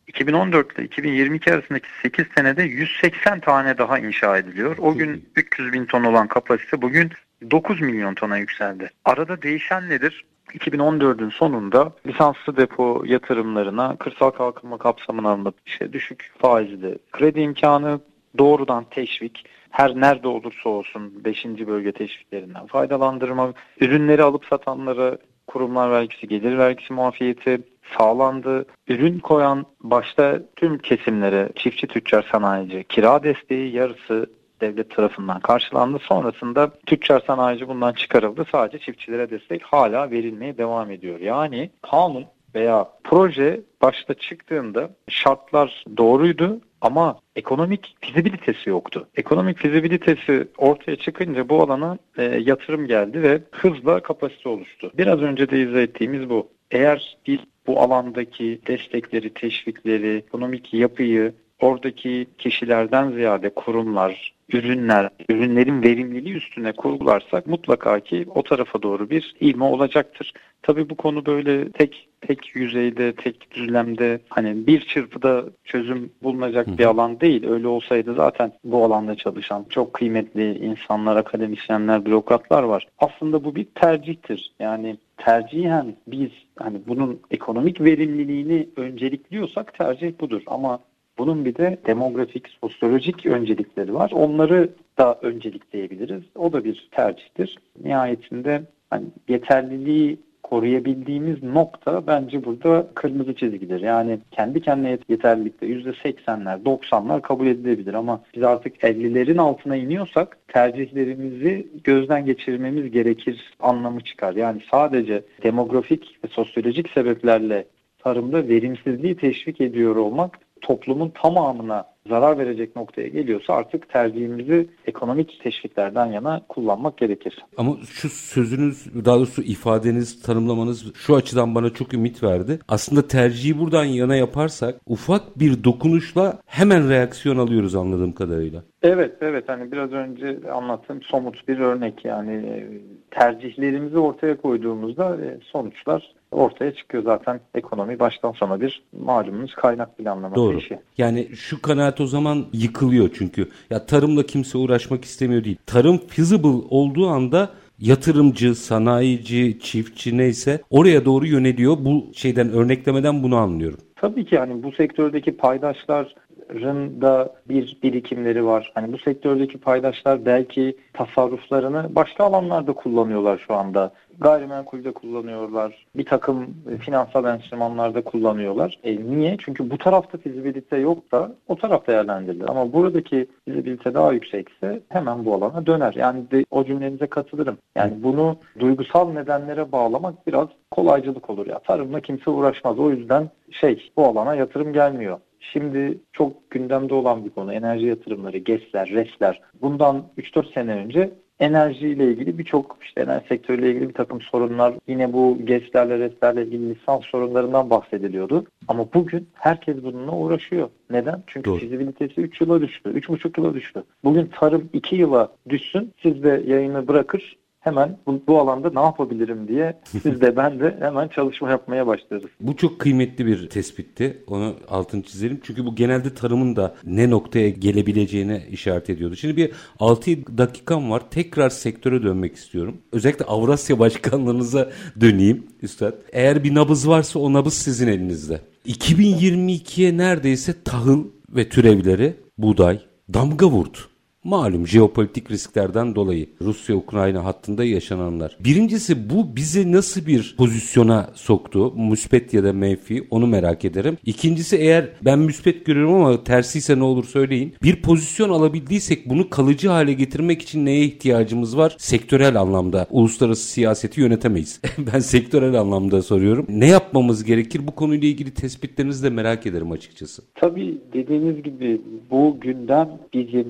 [0.07, 4.77] 2014 ile 2022 arasındaki 8 senede 180 tane daha inşa ediliyor.
[4.79, 7.11] O gün 300 bin ton olan kapasite bugün
[7.51, 8.91] 9 milyon tona yükseldi.
[9.05, 10.25] Arada değişen nedir?
[10.49, 18.01] 2014'ün sonunda lisanslı depo yatırımlarına kırsal kalkınma kapsamına alınıp işte düşük faizli kredi imkanı
[18.39, 21.45] doğrudan teşvik her nerede olursa olsun 5.
[21.45, 25.19] bölge teşviklerinden faydalandırma, ürünleri alıp satanlara
[25.51, 27.59] kurumlar vergisi, gelir vergisi muafiyeti
[27.99, 28.65] sağlandı.
[28.89, 34.27] Ürün koyan başta tüm kesimlere çiftçi, tüccar, sanayici kira desteği yarısı
[34.61, 35.99] devlet tarafından karşılandı.
[35.99, 38.45] Sonrasında tüccar sanayici bundan çıkarıldı.
[38.53, 41.21] Sadece çiftçilere destek hala verilmeye devam ediyor.
[41.21, 49.09] Yani kanun veya proje başta çıktığında şartlar doğruydu ama ekonomik fizibilitesi yoktu.
[49.17, 54.93] Ekonomik fizibilitesi ortaya çıkınca bu alana e, yatırım geldi ve hızla kapasite oluştu.
[54.99, 56.49] Biraz önce de izah ettiğimiz bu.
[56.71, 66.35] Eğer biz bu alandaki destekleri, teşvikleri, ekonomik yapıyı oradaki kişilerden ziyade kurumlar, ürünler, ürünlerin verimliliği
[66.35, 70.33] üstüne kurgularsak mutlaka ki o tarafa doğru bir ilme olacaktır.
[70.63, 76.85] Tabii bu konu böyle tek tek yüzeyde, tek düzlemde hani bir çırpıda çözüm bulunacak bir
[76.85, 77.47] alan değil.
[77.47, 82.87] Öyle olsaydı zaten bu alanda çalışan çok kıymetli insanlar, akademisyenler, bürokratlar var.
[82.99, 84.53] Aslında bu bir tercihtir.
[84.61, 90.43] Yani tercihen biz hani bunun ekonomik verimliliğini öncelikliyorsak tercih budur.
[90.47, 90.79] Ama
[91.21, 94.11] bunun bir de demografik, sosyolojik öncelikleri var.
[94.15, 96.23] Onları da öncelikleyebiliriz.
[96.35, 97.59] O da bir tercihtir.
[97.85, 103.81] Nihayetinde hani yeterliliği koruyabildiğimiz nokta bence burada kırmızı çizgidir.
[103.81, 111.67] Yani kendi kendine yeterlilikte %80'ler, 90'lar kabul edilebilir ama biz artık 50'lerin altına iniyorsak tercihlerimizi
[111.85, 114.35] gözden geçirmemiz gerekir anlamı çıkar.
[114.35, 117.65] Yani sadece demografik ve sosyolojik sebeplerle
[117.99, 126.07] tarımda verimsizliği teşvik ediyor olmak toplumun tamamına zarar verecek noktaya geliyorsa artık tercihimizi ekonomik teşviklerden
[126.07, 127.45] yana kullanmak gerekir.
[127.57, 132.59] Ama şu sözünüz, daha doğrusu ifadeniz, tanımlamanız şu açıdan bana çok ümit verdi.
[132.69, 138.63] Aslında tercihi buradan yana yaparsak ufak bir dokunuşla hemen reaksiyon alıyoruz anladığım kadarıyla.
[138.83, 139.45] Evet, evet.
[139.47, 142.65] Hani biraz önce anlattığım somut bir örnek yani
[143.11, 150.59] tercihlerimizi ortaya koyduğumuzda sonuçlar ortaya çıkıyor zaten ekonomi baştan sona bir malumunuz kaynak planlaması Doğru.
[150.59, 150.79] işi.
[150.99, 153.49] Yani şu kanaat o zaman yıkılıyor çünkü.
[153.71, 155.59] Ya tarımla kimse uğraşmak istemiyor değil.
[155.67, 161.77] Tarım feasible olduğu anda yatırımcı, sanayici, çiftçi neyse oraya doğru yöneliyor.
[161.81, 163.79] Bu şeyden örneklemeden bunu anlıyorum.
[163.97, 168.73] Tabii ki yani bu sektördeki paydaşların da bir birikimleri var.
[168.75, 173.93] Hani bu sektördeki paydaşlar belki tasarruflarını başka alanlarda kullanıyorlar şu anda.
[174.21, 175.87] Gayrimenkulde kullanıyorlar.
[175.97, 178.79] Bir takım finansal enstrümanlarda kullanıyorlar.
[178.85, 179.37] E niye?
[179.45, 182.49] Çünkü bu tarafta fizibilite yoksa o taraf değerlendirilir.
[182.49, 185.95] Ama buradaki fizibilite daha yüksekse hemen bu alana döner.
[185.97, 187.59] Yani de, o cümlenize katılırım.
[187.75, 191.59] Yani bunu duygusal nedenlere bağlamak biraz kolaycılık olur ya.
[191.59, 192.79] Tarımla kimse uğraşmaz.
[192.79, 195.19] O yüzden şey bu alana yatırım gelmiyor.
[195.41, 199.41] Şimdi çok gündemde olan bir konu enerji yatırımları, GES'ler, RES'ler.
[199.63, 205.13] Bundan 3-4 sene önce enerjiyle ilgili birçok işte enerji sektörüyle ilgili bir takım sorunlar yine
[205.13, 208.45] bu GES'lerle, RES'lerle ilgili lisans sorunlarından bahsediliyordu.
[208.69, 210.69] Ama bugün herkes bununla uğraşıyor.
[210.91, 211.23] Neden?
[211.27, 211.59] Çünkü Doğru.
[211.59, 213.83] fizibilitesi 3 yıla düştü, 3,5 yıla düştü.
[214.05, 219.49] Bugün tarım 2 yıla düşsün, siz de yayını bırakır, hemen bu, bu alanda ne yapabilirim
[219.49, 222.31] diye siz de ben de hemen çalışma yapmaya başlarız.
[222.41, 224.25] Bu çok kıymetli bir tespitti.
[224.27, 225.41] Onu altını çizelim.
[225.43, 229.17] Çünkü bu genelde tarımın da ne noktaya gelebileceğine işaret ediyordu.
[229.17, 231.03] Şimdi bir 6 dakikam var.
[231.11, 232.77] Tekrar sektöre dönmek istiyorum.
[232.93, 234.71] Özellikle Avrasya başkanlığınıza
[235.01, 235.95] döneyim Üstad.
[236.13, 238.41] Eğer bir nabız varsa o nabız sizin elinizde.
[238.67, 241.05] 2022'ye neredeyse tahıl
[241.37, 242.81] ve türevleri, buğday
[243.15, 243.79] damga vurdu.
[244.25, 248.37] Malum jeopolitik risklerden dolayı Rusya-Ukrayna hattında yaşananlar.
[248.41, 251.73] Birincisi bu bizi nasıl bir pozisyona soktu?
[251.77, 253.99] Müspet ya da menfi onu merak ederim.
[254.07, 257.55] İkincisi eğer ben müspet görüyorum ama tersiyse ne olur söyleyin.
[257.63, 261.77] Bir pozisyon alabildiysek bunu kalıcı hale getirmek için neye ihtiyacımız var?
[261.79, 264.61] Sektörel anlamda uluslararası siyaseti yönetemeyiz.
[264.95, 266.47] ben sektörel anlamda soruyorum.
[266.49, 267.61] Ne yapmamız gerekir?
[267.67, 270.23] Bu konuyla ilgili tespitlerinizi de merak ederim açıkçası.
[270.35, 271.81] Tabii dediğiniz gibi
[272.11, 273.47] bu gündem bizim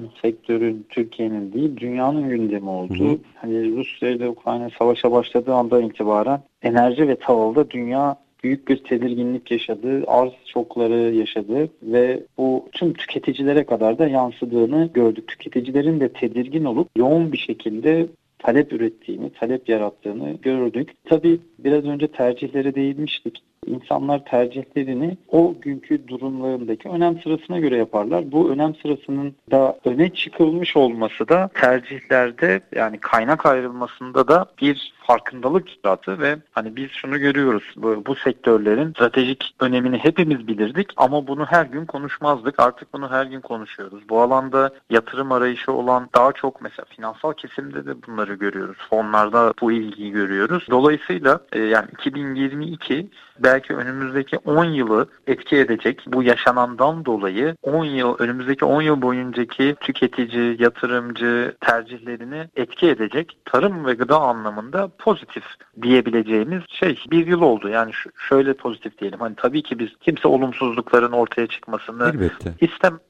[0.60, 2.98] sektörün, Türkiye'nin değil dünyanın gündemi oldu.
[2.98, 3.18] Hı hı.
[3.34, 9.50] Hani Rusya ile Ukrayna savaşa başladığı andan itibaren enerji ve tahılda dünya büyük bir tedirginlik
[9.50, 15.28] yaşadı, arz şokları yaşadı ve bu tüm tüketicilere kadar da yansıdığını gördük.
[15.28, 18.06] Tüketicilerin de tedirgin olup yoğun bir şekilde
[18.38, 20.90] talep ürettiğini, talep yarattığını gördük.
[21.04, 23.42] Tabii biraz önce tercihlere değinmiştik.
[23.70, 28.32] İnsanlar tercihlerini o günkü durumlarındaki önem sırasına göre yaparlar.
[28.32, 35.68] Bu önem sırasının da öne çıkılmış olması da tercihlerde yani kaynak ayrılmasında da bir farkındalık
[35.84, 41.44] yarattı ve hani biz şunu görüyoruz bu, bu sektörlerin stratejik önemini hepimiz bilirdik ama bunu
[41.44, 44.08] her gün konuşmazdık artık bunu her gün konuşuyoruz.
[44.08, 48.76] Bu alanda yatırım arayışı olan daha çok mesela finansal kesimde de bunları görüyoruz.
[48.90, 50.66] Fonlarda bu ilgiyi görüyoruz.
[50.70, 58.16] Dolayısıyla e, yani 2022 belki önümüzdeki 10 yılı etki edecek bu yaşanandan dolayı 10 yıl
[58.18, 65.44] önümüzdeki 10 yıl boyuncaki tüketici, yatırımcı tercihlerini etki edecek tarım ve gıda anlamında pozitif
[65.82, 67.68] diyebileceğimiz şey bir yıl oldu.
[67.68, 67.92] Yani
[68.28, 69.20] şöyle pozitif diyelim.
[69.20, 72.54] Hani tabii ki biz kimse olumsuzlukların ortaya çıkmasını Elbette.
[72.60, 73.00] istemez.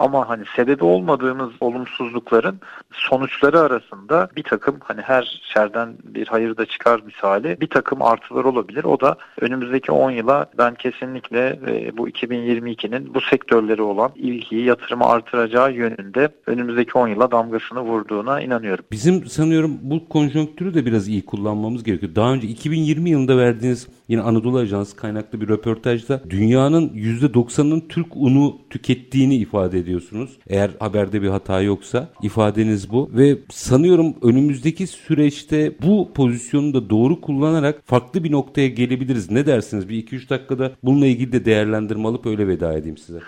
[0.00, 2.60] Ama hani sebebi olmadığımız olumsuzlukların
[2.92, 8.44] sonuçları arasında bir takım hani her şerden bir hayır da çıkar misali bir takım artılar
[8.44, 8.84] olabilir.
[8.84, 15.06] O da önümüzdeki 10 yıla ben kesinlikle e, bu 2022'nin bu sektörleri olan ilgiyi yatırımı
[15.06, 18.84] artıracağı yönünde önümüzdeki 10 yıla damgasını vurduğuna inanıyorum.
[18.92, 22.14] Bizim sanıyorum bu konjonktürü de biraz iyi kullanmamız gerekiyor.
[22.14, 28.58] Daha önce 2020 yılında verdiğiniz yine Anadolu Ajansı kaynaklı bir röportajda dünyanın %90'ının Türk unu
[28.70, 30.38] tükettiğini ifade ediyorsunuz.
[30.46, 37.20] Eğer haberde bir hata yoksa ifadeniz bu ve sanıyorum önümüzdeki süreçte bu pozisyonu da doğru
[37.20, 39.30] kullanarak farklı bir noktaya gelebiliriz.
[39.30, 39.88] Ne dersiniz?
[39.88, 43.20] Bir 2-3 dakikada bununla ilgili de değerlendirme alıp öyle veda edeyim size.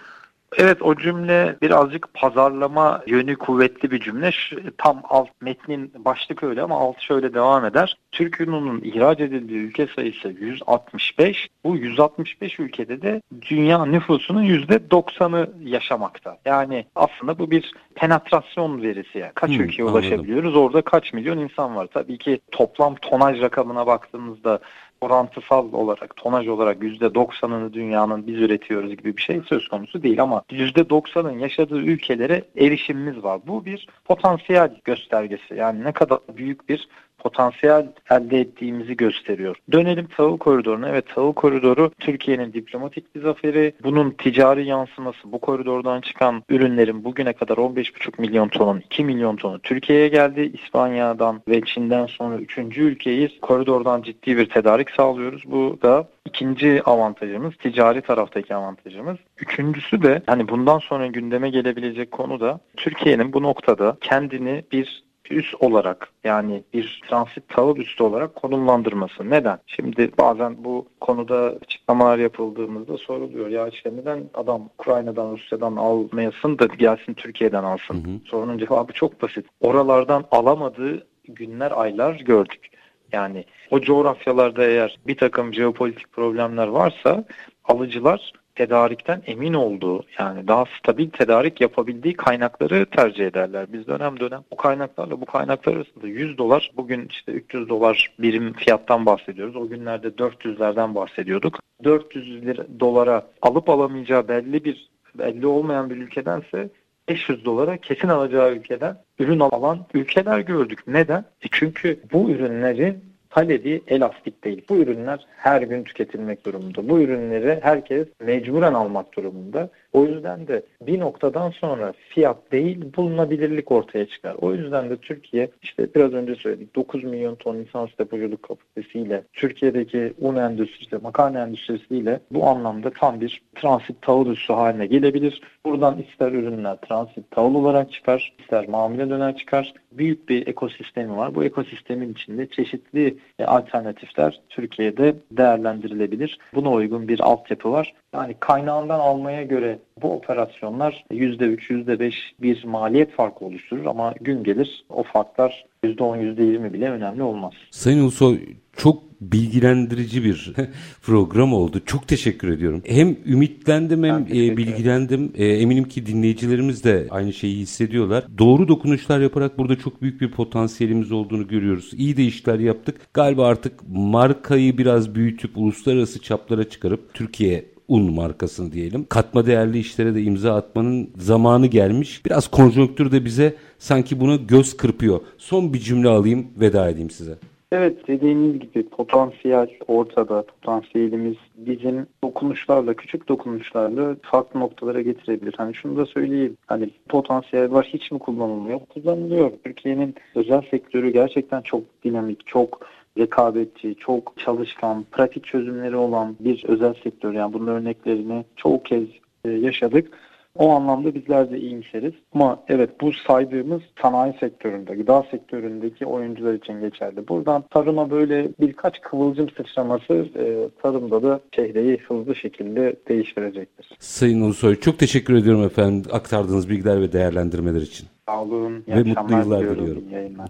[0.57, 4.31] Evet o cümle birazcık pazarlama yönü kuvvetli bir cümle.
[4.79, 7.97] Tam alt metnin başlık öyle ama alt şöyle devam eder.
[8.13, 11.49] Türk ununun ihraç edildiği ülke sayısı 165.
[11.65, 16.39] Bu 165 ülkede de dünya nüfusunun %90'ı yaşamakta.
[16.45, 19.19] Yani aslında bu bir penetrasyon verisi.
[19.19, 19.33] Yani.
[19.35, 19.95] Kaç Hmm, ülkeye anladım.
[20.01, 20.57] ulaşabiliyoruz?
[20.57, 21.89] Orada kaç milyon insan var?
[21.95, 24.59] Tabii ki toplam tonaj rakamına baktığımızda
[25.03, 30.43] orantısal olarak, tonaj olarak %90'ını dünyanın biz üretiyoruz gibi bir şey söz konusu değil ama
[30.51, 33.41] %90'ın yaşadığı ülkelere erişimimiz var.
[33.47, 35.55] Bu bir potansiyel göstergesi.
[35.55, 39.57] Yani ne kadar büyük bir potansiyel elde ettiğimizi gösteriyor.
[39.73, 40.89] Dönelim tahıl koridoruna.
[40.89, 43.73] Evet tahıl koridoru Türkiye'nin diplomatik bir zaferi.
[43.83, 49.59] Bunun ticari yansıması bu koridordan çıkan ürünlerin bugüne kadar 15,5 milyon tonun 2 milyon tonu
[49.59, 50.53] Türkiye'ye geldi.
[50.65, 52.59] İspanya'dan ve Çin'den sonra 3.
[52.59, 53.41] ülkeyiz.
[53.43, 55.43] Koridordan ciddi bir tedarik sağlıyoruz.
[55.47, 59.17] Bu da ikinci avantajımız, ticari taraftaki avantajımız.
[59.39, 65.55] Üçüncüsü de hani bundan sonra gündeme gelebilecek konu da Türkiye'nin bu noktada kendini bir üs
[65.61, 69.31] olarak yani bir transit tahıl üstü olarak konumlandırması.
[69.31, 69.59] Neden?
[69.67, 73.49] Şimdi bazen bu konuda açıklamalar yapıldığımızda soruluyor.
[73.49, 77.95] Ya işte neden adam Ukrayna'dan, Rusya'dan almayasın da gelsin Türkiye'den alsın?
[77.95, 78.21] Hı hı.
[78.25, 79.47] Sorunun cevabı çok basit.
[79.61, 82.69] Oralardan alamadığı günler, aylar gördük.
[83.13, 87.25] Yani o coğrafyalarda eğer bir takım jeopolitik problemler varsa
[87.65, 93.67] alıcılar tedarikten emin olduğu yani daha stabil tedarik yapabildiği kaynakları tercih ederler.
[93.73, 98.53] Biz dönem dönem bu kaynaklarla bu kaynaklar arasında 100 dolar bugün işte 300 dolar birim
[98.53, 99.57] fiyattan bahsediyoruz.
[99.57, 101.59] O günlerde 400'lerden bahsediyorduk.
[101.85, 106.69] 400 lira, dolara alıp alamayacağı belli bir belli olmayan bir ülkedense
[107.09, 110.81] 500 dolara kesin alacağı ülkeden ürün alan ülkeler gördük.
[110.87, 111.21] Neden?
[111.21, 114.65] E çünkü bu ürünlerin talebi elastik değil.
[114.69, 116.89] Bu ürünler her gün tüketilmek durumunda.
[116.89, 119.71] Bu ürünleri herkes mecburen almak durumunda.
[119.93, 124.35] O yüzden de bir noktadan sonra fiyat değil bulunabilirlik ortaya çıkar.
[124.41, 130.13] O yüzden de Türkiye işte biraz önce söyledik 9 milyon ton lisans depoculuk kapasitesiyle Türkiye'deki
[130.21, 135.41] un endüstrisi, makarna endüstrisiyle bu anlamda tam bir transit tahıl üssü haline gelebilir.
[135.65, 139.75] Buradan ister ürünler transit tahıl olarak çıkar, ister mamule döner çıkar.
[139.93, 141.35] Büyük bir ekosistemi var.
[141.35, 146.39] Bu ekosistemin içinde çeşitli e, alternatifler Türkiye'de değerlendirilebilir.
[146.55, 147.95] Buna uygun bir altyapı var.
[148.15, 154.85] Yani kaynağından almaya göre bu operasyonlar %3, %5 bir maliyet farkı oluşturur ama gün gelir
[154.89, 157.53] o farklar %10, %20 bile önemli olmaz.
[157.71, 158.39] Sayın Ulusoy
[158.77, 160.53] çok bilgilendirici bir
[161.03, 161.81] program oldu.
[161.87, 162.83] Çok teşekkür ediyorum.
[162.87, 165.33] Hem ümitlendim hem e, bilgilendim.
[165.35, 168.25] E, eminim ki dinleyicilerimiz de aynı şeyi hissediyorlar.
[168.39, 171.91] Doğru dokunuşlar yaparak burada çok büyük bir potansiyelimiz olduğunu görüyoruz.
[171.97, 173.01] İyi de işler yaptık.
[173.15, 179.07] Galiba artık markayı biraz büyütüp uluslararası çaplara çıkarıp Türkiye un markasını diyelim.
[179.09, 182.27] Katma değerli işlere de imza atmanın zamanı gelmiş.
[182.27, 185.21] Biraz konjonktür de bize sanki buna göz kırpıyor.
[185.39, 187.39] Son bir cümle alayım, veda edeyim size.
[187.73, 190.43] Evet dediğiniz gibi potansiyel ortada.
[190.43, 195.55] Potansiyelimiz bizim dokunuşlarla, küçük dokunuşlarla farklı noktalara getirebilir.
[195.57, 196.57] Hani şunu da söyleyeyim.
[196.67, 198.81] Hani potansiyel var hiç mi kullanılmıyor?
[198.81, 199.51] Kullanılıyor.
[199.65, 202.87] Türkiye'nin özel sektörü gerçekten çok dinamik, çok
[203.19, 207.33] rekabetçi, çok çalışkan, pratik çözümleri olan bir özel sektör.
[207.33, 209.05] Yani bunun örneklerini çoğu kez
[209.45, 210.19] e, yaşadık.
[210.59, 212.13] O anlamda bizler de iyimseriz.
[212.35, 217.29] Ama evet bu saydığımız sanayi sektöründe, gıda sektöründeki oyuncular için geçerli.
[217.29, 223.89] Buradan tarıma böyle birkaç kıvılcım sıçraması e, tarımda da çehreyi hızlı şekilde değiştirecektir.
[223.99, 228.07] Sayın Ulusoy çok teşekkür ediyorum efendim aktardığınız bilgiler ve değerlendirmeler için.
[228.33, 228.85] Sağ olun.
[228.89, 230.05] Ve mutlu yıllar diliyorum.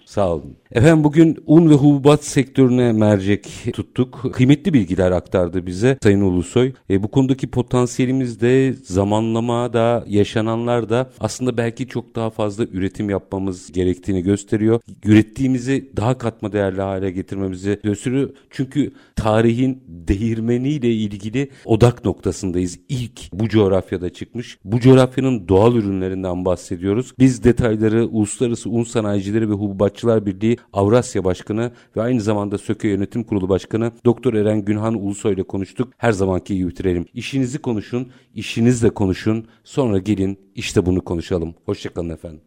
[0.04, 0.56] Sağ olun.
[0.72, 4.32] Efendim bugün un ve hububat sektörüne mercek tuttuk.
[4.32, 6.72] Kıymetli bilgiler aktardı bize Sayın Ulusoy.
[6.90, 13.10] E, bu konudaki potansiyelimiz de zamanlama da yaşananlar da aslında belki çok daha fazla üretim
[13.10, 14.80] yapmamız gerektiğini gösteriyor.
[15.04, 18.30] Ürettiğimizi daha katma değerli hale getirmemizi gösteriyor.
[18.50, 22.78] Çünkü tarihin değirmeniyle ilgili odak noktasındayız.
[22.88, 24.58] İlk bu coğrafyada çıkmış.
[24.64, 27.12] Bu coğrafyanın doğal ürünlerinden bahsediyoruz.
[27.18, 32.88] Biz detay detayları Uluslararası Un Sanayicileri ve Hububatçılar Birliği Avrasya Başkanı ve aynı zamanda Söke
[32.88, 35.92] Yönetim Kurulu Başkanı Doktor Eren Günhan Ulusoy ile konuştuk.
[35.98, 37.06] Her zamanki gibi bitirelim.
[37.14, 39.46] İşinizi konuşun, işinizle konuşun.
[39.64, 41.54] Sonra gelin işte bunu konuşalım.
[41.66, 42.42] Hoşçakalın efendim.